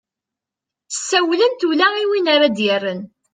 ssawlent 0.95 1.61
ula 1.69 1.87
win 2.09 2.27
ara 2.33 2.45
ad-yerren 2.49 3.01